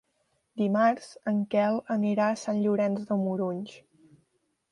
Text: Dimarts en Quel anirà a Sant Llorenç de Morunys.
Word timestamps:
Dimarts 0.61 1.09
en 1.31 1.41
Quel 1.51 1.77
anirà 1.97 2.31
a 2.31 2.39
Sant 2.45 2.63
Llorenç 2.63 3.05
de 3.11 3.17
Morunys. 3.27 3.77